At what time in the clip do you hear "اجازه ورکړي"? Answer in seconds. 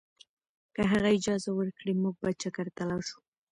1.17-1.93